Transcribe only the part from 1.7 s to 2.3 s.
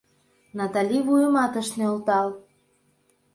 нӧлтал.